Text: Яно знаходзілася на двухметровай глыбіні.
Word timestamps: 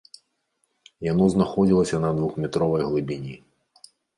Яно 1.11 1.27
знаходзілася 1.35 2.01
на 2.07 2.11
двухметровай 2.21 2.81
глыбіні. 2.89 3.35